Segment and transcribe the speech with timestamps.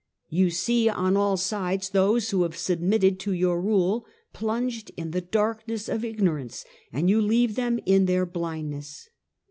[0.29, 5.21] You see on all sides those who have submitted to your rule plunged in the
[5.21, 9.09] darkness of ignorance, and you leave them in their blindness."